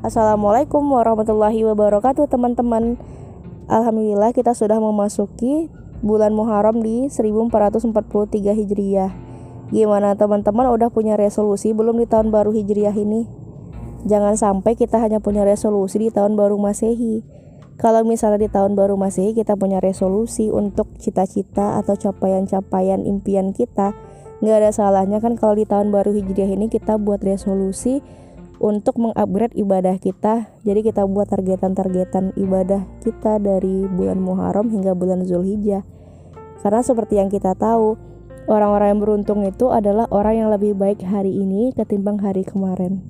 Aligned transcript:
Assalamualaikum 0.00 0.80
warahmatullahi 0.96 1.60
wabarakatuh 1.60 2.24
teman-teman. 2.32 2.96
Alhamdulillah 3.68 4.32
kita 4.32 4.56
sudah 4.56 4.80
memasuki 4.80 5.68
bulan 6.00 6.32
Muharram 6.32 6.80
di 6.80 7.12
1443 7.12 7.92
Hijriah. 8.32 9.12
Gimana 9.68 10.16
teman-teman? 10.16 10.72
Udah 10.72 10.88
punya 10.88 11.20
resolusi 11.20 11.76
belum 11.76 12.00
di 12.00 12.08
tahun 12.08 12.32
baru 12.32 12.48
Hijriah 12.48 12.96
ini? 12.96 13.28
Jangan 14.08 14.40
sampai 14.40 14.72
kita 14.72 14.96
hanya 15.04 15.20
punya 15.20 15.44
resolusi 15.44 16.00
di 16.00 16.08
tahun 16.08 16.32
baru 16.32 16.56
Masehi. 16.56 17.20
Kalau 17.76 18.00
misalnya 18.00 18.40
di 18.40 18.48
tahun 18.48 18.80
baru 18.80 18.96
Masehi 18.96 19.36
kita 19.36 19.60
punya 19.60 19.84
resolusi 19.84 20.48
untuk 20.48 20.96
cita-cita 20.96 21.76
atau 21.76 21.92
capaian-capaian 21.92 23.04
impian 23.04 23.52
kita. 23.52 23.92
Nggak 24.40 24.64
ada 24.64 24.70
salahnya 24.72 25.20
kan 25.20 25.36
kalau 25.36 25.60
di 25.60 25.68
tahun 25.68 25.92
baru 25.92 26.16
Hijriah 26.16 26.56
ini 26.56 26.72
kita 26.72 26.96
buat 26.96 27.20
resolusi 27.20 28.00
untuk 28.60 29.00
mengupgrade 29.00 29.56
ibadah 29.56 29.96
kita. 29.96 30.52
Jadi 30.62 30.80
kita 30.84 31.08
buat 31.08 31.32
targetan-targetan 31.32 32.36
ibadah 32.36 32.84
kita 33.00 33.40
dari 33.40 33.88
bulan 33.88 34.20
Muharram 34.20 34.68
hingga 34.68 34.92
bulan 34.92 35.24
Zulhijjah. 35.24 35.82
Karena 36.60 36.84
seperti 36.84 37.16
yang 37.16 37.32
kita 37.32 37.56
tahu, 37.56 37.96
orang-orang 38.44 38.94
yang 38.94 39.00
beruntung 39.00 39.40
itu 39.48 39.72
adalah 39.72 40.04
orang 40.12 40.44
yang 40.44 40.48
lebih 40.52 40.76
baik 40.76 41.00
hari 41.00 41.32
ini 41.32 41.72
ketimbang 41.72 42.20
hari 42.20 42.44
kemarin. 42.44 43.00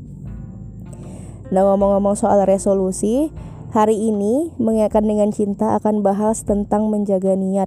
Nah, 1.50 1.66
ngomong-ngomong 1.66 2.14
soal 2.14 2.46
resolusi, 2.46 3.34
hari 3.74 3.98
ini 3.98 4.54
mengingatkan 4.54 5.02
dengan 5.02 5.34
cinta 5.34 5.74
akan 5.82 6.06
bahas 6.06 6.46
tentang 6.46 6.86
menjaga 6.94 7.34
niat. 7.34 7.66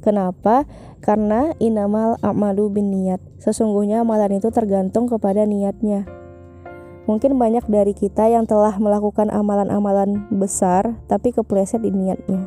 Kenapa? 0.00 0.64
Karena 1.04 1.52
inamal 1.60 2.16
amalu 2.24 2.72
bin 2.72 2.88
niat. 2.88 3.20
Sesungguhnya 3.36 4.00
amalan 4.00 4.40
itu 4.40 4.48
tergantung 4.48 5.04
kepada 5.12 5.44
niatnya. 5.44 6.17
Mungkin 7.08 7.40
banyak 7.40 7.64
dari 7.72 7.96
kita 7.96 8.28
yang 8.28 8.44
telah 8.44 8.76
melakukan 8.76 9.32
amalan-amalan 9.32 10.28
besar 10.28 11.00
tapi 11.08 11.32
kepleset 11.32 11.80
di 11.80 11.88
niatnya. 11.88 12.44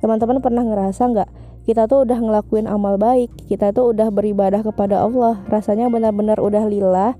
Teman-teman 0.00 0.40
pernah 0.40 0.64
ngerasa 0.64 1.12
nggak? 1.12 1.30
Kita 1.68 1.84
tuh 1.84 2.08
udah 2.08 2.16
ngelakuin 2.20 2.64
amal 2.64 2.96
baik, 2.96 3.32
kita 3.48 3.72
tuh 3.72 3.92
udah 3.92 4.08
beribadah 4.08 4.60
kepada 4.60 5.00
Allah, 5.00 5.44
rasanya 5.48 5.88
benar-benar 5.88 6.36
udah 6.40 6.64
lillah, 6.68 7.16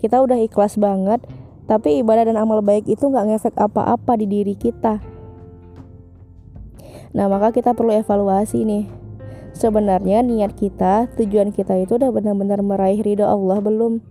kita 0.00 0.20
udah 0.20 0.36
ikhlas 0.36 0.76
banget, 0.76 1.24
tapi 1.64 2.04
ibadah 2.04 2.28
dan 2.28 2.36
amal 2.36 2.60
baik 2.60 2.84
itu 2.88 3.08
nggak 3.08 3.24
ngefek 3.36 3.56
apa-apa 3.56 4.20
di 4.20 4.28
diri 4.28 4.52
kita. 4.52 5.00
Nah, 7.16 7.32
maka 7.32 7.56
kita 7.56 7.72
perlu 7.72 7.96
evaluasi 7.96 8.68
nih. 8.68 8.84
Sebenarnya 9.56 10.20
niat 10.20 10.52
kita, 10.52 11.08
tujuan 11.16 11.48
kita 11.48 11.80
itu 11.80 11.96
udah 11.96 12.12
benar-benar 12.12 12.60
meraih 12.60 13.00
ridho 13.00 13.24
Allah 13.24 13.64
belum? 13.64 14.04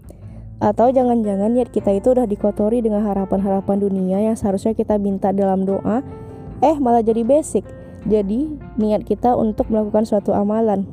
Atau 0.55 0.87
jangan-jangan 0.95 1.51
niat 1.51 1.67
kita 1.67 1.91
itu 1.91 2.15
udah 2.15 2.23
dikotori 2.23 2.79
dengan 2.79 3.03
harapan-harapan 3.03 3.75
dunia 3.75 4.23
yang 4.23 4.39
seharusnya 4.39 4.71
kita 4.71 4.95
minta 4.95 5.35
dalam 5.35 5.67
doa, 5.67 5.99
eh 6.63 6.75
malah 6.79 7.03
jadi 7.03 7.27
basic. 7.27 7.67
Jadi 8.07 8.55
niat 8.79 9.03
kita 9.03 9.35
untuk 9.35 9.67
melakukan 9.67 10.07
suatu 10.07 10.31
amalan. 10.31 10.87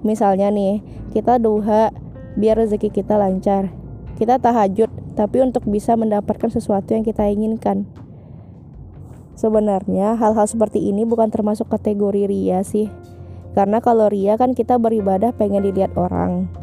Misalnya 0.00 0.48
nih, 0.48 0.80
kita 1.12 1.36
doa 1.36 1.92
biar 2.40 2.56
rezeki 2.56 2.88
kita 2.88 3.20
lancar. 3.20 3.68
Kita 4.16 4.40
tahajud, 4.40 4.88
tapi 5.12 5.44
untuk 5.44 5.68
bisa 5.68 5.92
mendapatkan 5.98 6.48
sesuatu 6.48 6.96
yang 6.96 7.04
kita 7.04 7.28
inginkan. 7.28 7.84
Sebenarnya 9.36 10.16
hal-hal 10.16 10.48
seperti 10.48 10.88
ini 10.88 11.04
bukan 11.04 11.28
termasuk 11.28 11.68
kategori 11.68 12.28
ria 12.28 12.64
sih. 12.64 12.88
Karena 13.52 13.84
kalau 13.84 14.08
ria 14.08 14.40
kan 14.40 14.56
kita 14.56 14.76
beribadah 14.76 15.32
pengen 15.34 15.64
dilihat 15.64 15.96
orang 15.96 16.59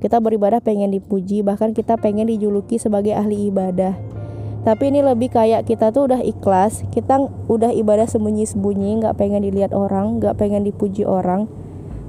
kita 0.00 0.18
beribadah 0.18 0.64
pengen 0.64 0.90
dipuji, 0.90 1.44
bahkan 1.44 1.76
kita 1.76 2.00
pengen 2.00 2.26
dijuluki 2.26 2.80
sebagai 2.80 3.12
ahli 3.12 3.52
ibadah. 3.52 3.94
Tapi 4.60 4.92
ini 4.92 5.00
lebih 5.00 5.32
kayak 5.32 5.64
kita 5.64 5.88
tuh 5.88 6.12
udah 6.12 6.20
ikhlas, 6.20 6.84
kita 6.92 7.28
udah 7.48 7.72
ibadah 7.72 8.04
sembunyi-sembunyi, 8.04 9.00
nggak 9.00 9.16
pengen 9.16 9.44
dilihat 9.44 9.72
orang, 9.72 10.20
nggak 10.20 10.36
pengen 10.36 10.64
dipuji 10.64 11.04
orang. 11.04 11.48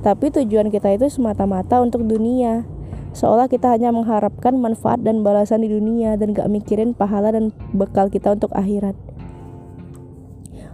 Tapi 0.02 0.34
tujuan 0.34 0.74
kita 0.74 0.91
itu 0.91 1.07
semata-mata 1.07 1.79
untuk 1.79 2.03
dunia. 2.03 2.66
Seolah 3.12 3.52
kita 3.52 3.75
hanya 3.75 3.91
mengharapkan 3.91 4.56
manfaat 4.56 5.03
dan 5.03 5.19
balasan 5.19 5.62
di 5.62 5.69
dunia 5.69 6.16
dan 6.16 6.31
gak 6.31 6.47
mikirin 6.47 6.96
pahala 6.96 7.35
dan 7.35 7.52
bekal 7.75 8.08
kita 8.08 8.31
untuk 8.34 8.56
akhirat. 8.56 8.96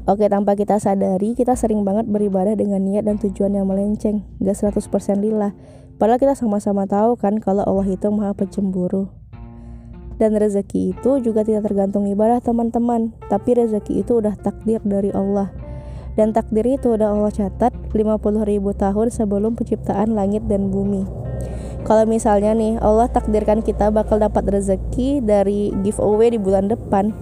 Oke, 0.07 0.29
tanpa 0.31 0.55
kita 0.55 0.79
sadari, 0.79 1.35
kita 1.35 1.57
sering 1.59 1.83
banget 1.83 2.07
beribadah 2.07 2.55
dengan 2.55 2.79
niat 2.79 3.03
dan 3.03 3.19
tujuan 3.19 3.57
yang 3.57 3.67
melenceng, 3.67 4.23
gak 4.39 4.55
100% 4.55 5.19
lillah. 5.19 5.51
Padahal 5.97 6.21
kita 6.21 6.37
sama-sama 6.37 6.85
tahu 6.85 7.17
kan 7.17 7.41
kalau 7.41 7.65
Allah 7.65 7.89
itu 7.89 8.05
maha 8.13 8.37
pencemburu. 8.37 9.09
Dan 10.17 10.37
rezeki 10.37 10.93
itu 10.93 11.11
juga 11.21 11.41
tidak 11.41 11.69
tergantung 11.69 12.05
ibadah 12.05 12.37
teman-teman, 12.41 13.13
tapi 13.29 13.57
rezeki 13.57 14.05
itu 14.05 14.21
udah 14.21 14.33
takdir 14.37 14.81
dari 14.85 15.09
Allah. 15.13 15.49
Dan 16.17 16.33
takdir 16.33 16.65
itu 16.65 16.97
udah 16.97 17.13
Allah 17.13 17.33
catat 17.33 17.73
50 17.93 17.97
ribu 18.45 18.73
tahun 18.73 19.13
sebelum 19.13 19.53
penciptaan 19.53 20.13
langit 20.13 20.45
dan 20.45 20.69
bumi. 20.73 21.05
Kalau 21.85 22.09
misalnya 22.09 22.57
nih 22.57 22.81
Allah 22.81 23.09
takdirkan 23.09 23.61
kita 23.61 23.93
bakal 23.93 24.17
dapat 24.17 24.49
rezeki 24.49 25.21
dari 25.21 25.73
giveaway 25.85 26.33
di 26.33 26.41
bulan 26.41 26.69
depan, 26.69 27.13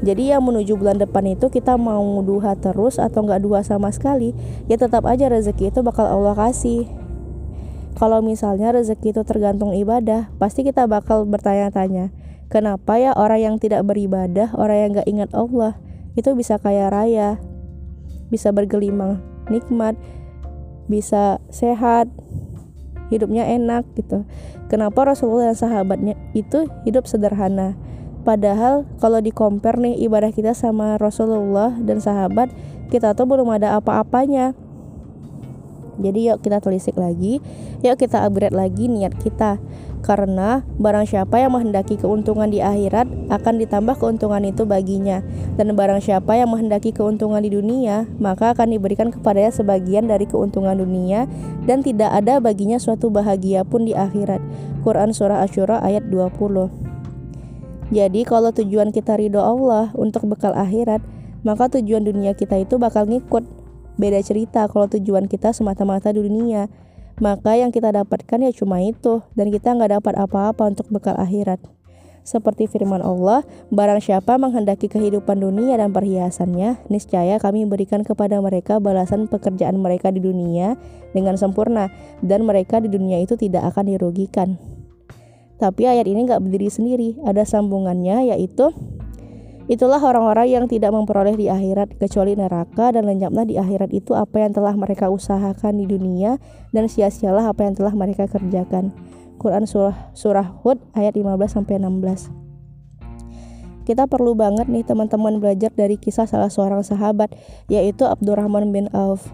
jadi 0.00 0.34
yang 0.34 0.46
menuju 0.46 0.78
bulan 0.78 0.96
depan 0.96 1.26
itu 1.28 1.52
kita 1.52 1.76
mau 1.76 2.24
duha 2.24 2.56
terus 2.56 2.96
atau 2.96 3.26
nggak 3.26 3.42
duha 3.42 3.60
sama 3.60 3.92
sekali, 3.92 4.34
ya 4.66 4.80
tetap 4.80 5.04
aja 5.04 5.28
rezeki 5.28 5.74
itu 5.74 5.82
bakal 5.82 6.08
Allah 6.08 6.32
kasih. 6.34 6.99
Kalau 7.98 8.22
misalnya 8.22 8.70
rezeki 8.70 9.16
itu 9.16 9.22
tergantung 9.26 9.74
ibadah, 9.74 10.30
pasti 10.38 10.62
kita 10.62 10.86
bakal 10.86 11.26
bertanya-tanya, 11.26 12.14
kenapa 12.46 12.96
ya 12.96 13.12
orang 13.16 13.40
yang 13.40 13.56
tidak 13.58 13.82
beribadah, 13.82 14.54
orang 14.54 14.76
yang 14.78 14.90
gak 15.00 15.08
ingat 15.10 15.30
Allah, 15.34 15.78
itu 16.14 16.32
bisa 16.38 16.56
kaya 16.62 16.88
raya, 16.88 17.38
bisa 18.30 18.54
bergelimang 18.54 19.18
nikmat, 19.50 19.98
bisa 20.86 21.42
sehat, 21.50 22.06
hidupnya 23.10 23.44
enak 23.50 23.84
gitu. 23.98 24.22
Kenapa 24.70 25.02
Rasulullah 25.02 25.50
dan 25.50 25.58
sahabatnya 25.58 26.14
itu 26.32 26.70
hidup 26.86 27.10
sederhana? 27.10 27.74
Padahal 28.22 28.86
kalau 29.02 29.18
di 29.18 29.34
compare 29.34 29.82
nih 29.82 29.98
ibadah 30.06 30.30
kita 30.30 30.54
sama 30.54 30.94
Rasulullah 30.96 31.74
dan 31.82 31.98
sahabat, 31.98 32.54
kita 32.88 33.18
tuh 33.18 33.26
belum 33.26 33.50
ada 33.50 33.74
apa-apanya. 33.74 34.54
Jadi 36.00 36.32
yuk 36.32 36.40
kita 36.40 36.64
telisik 36.64 36.96
lagi, 36.96 37.38
yuk 37.84 37.96
kita 38.00 38.24
upgrade 38.24 38.56
lagi 38.56 38.88
niat 38.88 39.14
kita. 39.20 39.60
Karena 40.00 40.64
barang 40.80 41.04
siapa 41.04 41.36
yang 41.44 41.52
menghendaki 41.52 42.00
keuntungan 42.00 42.48
di 42.48 42.64
akhirat 42.64 43.04
akan 43.28 43.54
ditambah 43.60 44.00
keuntungan 44.00 44.40
itu 44.48 44.64
baginya. 44.64 45.20
Dan 45.60 45.76
barang 45.76 46.00
siapa 46.00 46.40
yang 46.40 46.48
menghendaki 46.48 46.96
keuntungan 46.96 47.44
di 47.44 47.52
dunia, 47.52 48.08
maka 48.16 48.56
akan 48.56 48.72
diberikan 48.72 49.12
kepadanya 49.12 49.52
sebagian 49.52 50.08
dari 50.08 50.24
keuntungan 50.24 50.72
dunia 50.72 51.28
dan 51.68 51.84
tidak 51.84 52.16
ada 52.16 52.40
baginya 52.40 52.80
suatu 52.80 53.12
bahagia 53.12 53.60
pun 53.68 53.84
di 53.84 53.92
akhirat. 53.92 54.40
Quran 54.80 55.12
Surah 55.12 55.44
Ashura 55.44 55.84
ayat 55.84 56.08
20 56.08 57.92
Jadi 57.92 58.20
kalau 58.24 58.48
tujuan 58.56 58.96
kita 58.96 59.20
ridho 59.20 59.44
Allah 59.44 59.92
untuk 59.92 60.24
bekal 60.24 60.56
akhirat, 60.56 61.04
maka 61.44 61.68
tujuan 61.76 62.08
dunia 62.08 62.32
kita 62.32 62.56
itu 62.56 62.80
bakal 62.80 63.04
ngikut 63.04 63.59
Beda 64.00 64.16
cerita 64.24 64.64
kalau 64.64 64.88
tujuan 64.88 65.28
kita 65.28 65.52
semata-mata 65.52 66.08
di 66.08 66.24
dunia. 66.24 66.72
Maka 67.20 67.52
yang 67.60 67.68
kita 67.68 67.92
dapatkan 67.92 68.40
ya 68.40 68.48
cuma 68.56 68.80
itu 68.80 69.20
dan 69.36 69.52
kita 69.52 69.76
nggak 69.76 70.00
dapat 70.00 70.16
apa-apa 70.16 70.72
untuk 70.72 70.88
bekal 70.88 71.12
akhirat. 71.20 71.60
Seperti 72.24 72.64
firman 72.64 73.04
Allah, 73.04 73.44
barang 73.68 74.00
siapa 74.00 74.40
menghendaki 74.40 74.88
kehidupan 74.88 75.40
dunia 75.44 75.76
dan 75.76 75.92
perhiasannya, 75.92 76.80
niscaya 76.88 77.36
kami 77.36 77.68
berikan 77.68 78.00
kepada 78.00 78.40
mereka 78.40 78.80
balasan 78.80 79.28
pekerjaan 79.28 79.76
mereka 79.76 80.08
di 80.08 80.24
dunia 80.24 80.80
dengan 81.12 81.36
sempurna, 81.36 81.92
dan 82.24 82.48
mereka 82.48 82.80
di 82.80 82.88
dunia 82.88 83.20
itu 83.20 83.36
tidak 83.36 83.68
akan 83.72 83.84
dirugikan. 83.92 84.56
Tapi 85.60 85.92
ayat 85.92 86.08
ini 86.08 86.24
nggak 86.24 86.40
berdiri 86.40 86.72
sendiri, 86.72 87.08
ada 87.24 87.44
sambungannya 87.44 88.32
yaitu 88.32 88.72
Itulah 89.70 90.02
orang-orang 90.02 90.50
yang 90.50 90.64
tidak 90.66 90.90
memperoleh 90.90 91.38
di 91.38 91.46
akhirat 91.46 91.94
kecuali 91.94 92.34
neraka 92.34 92.90
dan 92.90 93.06
lenyaplah 93.06 93.46
di 93.46 93.54
akhirat 93.54 93.94
itu 93.94 94.18
apa 94.18 94.42
yang 94.42 94.50
telah 94.50 94.74
mereka 94.74 95.06
usahakan 95.14 95.78
di 95.78 95.86
dunia 95.86 96.42
dan 96.74 96.90
sia-sialah 96.90 97.46
apa 97.46 97.70
yang 97.70 97.78
telah 97.78 97.94
mereka 97.94 98.26
kerjakan. 98.26 98.90
Quran 99.38 99.70
surah 99.70 100.10
surah 100.10 100.58
Hud 100.66 100.82
ayat 100.98 101.14
15 101.14 101.54
sampai 101.54 101.78
16. 101.78 102.34
Kita 103.86 104.10
perlu 104.10 104.34
banget 104.34 104.66
nih 104.66 104.82
teman-teman 104.82 105.38
belajar 105.38 105.70
dari 105.70 105.94
kisah 105.94 106.26
salah 106.26 106.50
seorang 106.50 106.82
sahabat 106.82 107.30
yaitu 107.70 108.10
Abdurrahman 108.10 108.74
bin 108.74 108.90
Auf. 108.90 109.30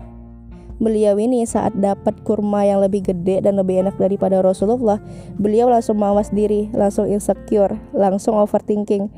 Beliau 0.76 1.16
ini 1.16 1.48
saat 1.48 1.72
dapat 1.80 2.12
kurma 2.28 2.60
yang 2.68 2.84
lebih 2.84 3.08
gede 3.08 3.40
dan 3.40 3.56
lebih 3.56 3.80
enak 3.80 3.96
daripada 3.96 4.44
Rasulullah, 4.44 5.00
beliau 5.40 5.72
langsung 5.72 5.96
mawas 5.96 6.28
diri, 6.28 6.68
langsung 6.76 7.08
insecure, 7.08 7.80
langsung 7.96 8.36
overthinking 8.36 9.08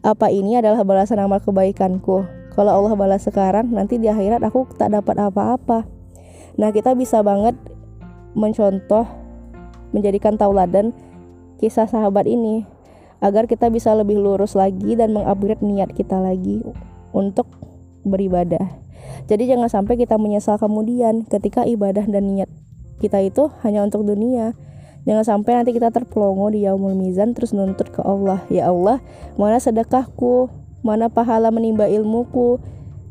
apa 0.00 0.32
ini 0.32 0.56
adalah 0.56 0.80
balasan 0.84 1.20
amal 1.20 1.40
kebaikanku? 1.44 2.24
Kalau 2.56 2.72
Allah 2.72 2.94
balas 2.96 3.24
sekarang, 3.24 3.70
nanti 3.70 4.00
di 4.00 4.08
akhirat 4.08 4.40
aku 4.42 4.66
tak 4.74 4.92
dapat 4.96 5.16
apa-apa. 5.20 5.86
Nah, 6.58 6.72
kita 6.74 6.96
bisa 6.96 7.20
banget 7.22 7.54
mencontoh, 8.34 9.06
menjadikan 9.92 10.40
tauladan 10.40 10.92
kisah 11.60 11.86
sahabat 11.86 12.26
ini. 12.26 12.64
agar 13.20 13.44
kita 13.44 13.68
bisa 13.68 13.92
lebih 13.92 14.16
lurus 14.16 14.56
lagi 14.56 14.96
dan 14.96 15.12
mengupgrade 15.12 15.60
niat 15.60 15.92
kita 15.92 16.16
lagi 16.16 16.64
untuk 17.12 17.46
beribadah. 18.00 18.80
Jadi 19.28 19.44
jangan 19.44 19.68
sampai 19.68 20.00
kita 20.00 20.16
menyesal 20.16 20.56
kemudian 20.56 21.28
ketika 21.28 21.68
ibadah 21.68 22.08
dan 22.08 22.32
niat 22.32 22.48
kita 23.00 23.20
itu 23.20 23.52
hanya 23.60 23.84
untuk 23.84 24.08
dunia. 24.08 24.56
Jangan 25.08 25.24
sampai 25.24 25.52
nanti 25.56 25.72
kita 25.72 25.88
terpelongo 25.88 26.52
di 26.52 26.68
yaumul 26.68 26.92
mizan 26.92 27.32
terus 27.32 27.56
nuntut 27.56 27.88
ke 27.88 28.04
Allah. 28.04 28.44
Ya 28.52 28.68
Allah, 28.68 29.00
mana 29.40 29.56
sedekahku? 29.56 30.52
Mana 30.84 31.08
pahala 31.08 31.48
menimba 31.52 31.88
ilmuku? 31.88 32.60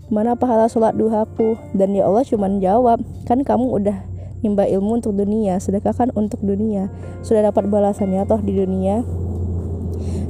Mana 0.10 0.34
pahala 0.34 0.66
sholat 0.70 0.98
duhaku? 0.98 1.58
Dan 1.74 1.94
ya 1.94 2.10
Allah 2.10 2.26
cuman 2.26 2.58
jawab, 2.62 3.02
kan 3.30 3.46
kamu 3.46 3.66
udah 3.82 3.98
nimba 4.42 4.66
ilmu 4.66 5.02
untuk 5.04 5.14
dunia, 5.14 5.62
sedekah 5.62 5.94
kan 5.94 6.10
untuk 6.18 6.42
dunia. 6.42 6.90
Sudah 7.22 7.46
dapat 7.46 7.70
balasannya 7.70 8.26
toh 8.26 8.42
di 8.42 8.58
dunia. 8.58 9.06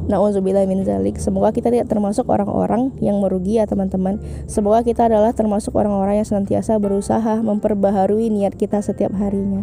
Nauzubillah 0.09 0.65
min 0.65 0.81
zalik. 0.81 1.21
Semoga 1.21 1.53
kita 1.53 1.69
tidak 1.69 1.85
termasuk 1.85 2.25
orang-orang 2.33 2.97
yang 2.97 3.21
merugi 3.21 3.62
ya 3.62 3.69
teman-teman. 3.69 4.17
Semoga 4.50 4.81
kita 4.81 5.05
adalah 5.05 5.38
termasuk 5.38 5.77
orang-orang 5.77 6.17
yang 6.17 6.27
senantiasa 6.27 6.81
berusaha 6.81 7.45
memperbaharui 7.45 8.33
niat 8.33 8.57
kita 8.57 8.81
setiap 8.81 9.13
harinya. 9.13 9.62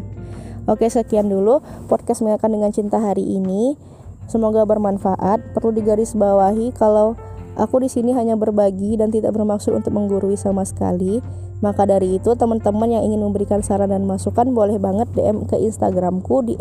Oke, 0.66 0.90
sekian 0.90 1.30
dulu 1.30 1.62
podcast 1.86 2.26
mengakan 2.26 2.58
dengan 2.58 2.70
cinta 2.74 2.98
hari 2.98 3.22
ini. 3.22 3.78
Semoga 4.26 4.66
bermanfaat. 4.66 5.54
Perlu 5.54 5.70
digarisbawahi 5.70 6.74
kalau 6.74 7.14
aku 7.54 7.86
di 7.86 7.88
sini 7.88 8.10
hanya 8.18 8.34
berbagi 8.34 8.98
dan 8.98 9.14
tidak 9.14 9.30
bermaksud 9.38 9.70
untuk 9.70 9.94
menggurui 9.94 10.34
sama 10.34 10.66
sekali. 10.66 11.22
Maka 11.62 11.86
dari 11.86 12.18
itu, 12.18 12.34
teman-teman 12.34 12.98
yang 12.98 13.06
ingin 13.06 13.22
memberikan 13.22 13.62
saran 13.62 13.88
dan 13.88 14.04
masukan 14.04 14.50
boleh 14.52 14.76
banget 14.76 15.08
DM 15.14 15.46
ke 15.46 15.56
Instagramku 15.56 16.44
di 16.44 16.58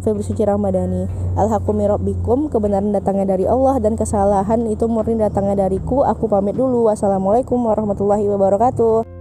Febri 0.00 0.24
Suci 0.24 0.48
Ramadhani 0.48 1.04
Alhaqumi 1.36 1.84
Rabbikum 1.84 2.48
Kebenaran 2.48 2.88
datangnya 2.88 3.36
dari 3.36 3.44
Allah 3.44 3.76
Dan 3.84 4.00
kesalahan 4.00 4.64
itu 4.64 4.88
murni 4.88 5.20
datangnya 5.20 5.68
dariku 5.68 6.08
Aku 6.08 6.24
pamit 6.24 6.56
dulu 6.56 6.88
Wassalamualaikum 6.88 7.60
warahmatullahi 7.60 8.24
wabarakatuh 8.24 9.19